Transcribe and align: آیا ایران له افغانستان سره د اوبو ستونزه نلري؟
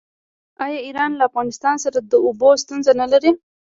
آیا 0.63 0.79
ایران 0.87 1.11
له 1.15 1.23
افغانستان 1.29 1.75
سره 1.83 1.97
د 2.01 2.13
اوبو 2.25 2.49
ستونزه 2.63 2.91
نلري؟ 3.01 3.31